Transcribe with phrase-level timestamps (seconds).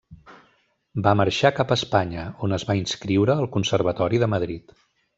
[1.07, 4.79] Va marxar cap a Espanya, on es va inscriure al Conservatori de Madrid.